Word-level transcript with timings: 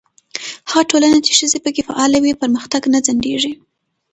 هغه 0.69 0.83
ټولنه 0.91 1.17
چې 1.25 1.31
ښځې 1.39 1.59
پکې 1.65 1.81
فعاله 1.87 2.17
وي، 2.23 2.33
پرمختګ 2.41 2.81
نه 2.93 2.99
ځنډېږي. 3.05 3.53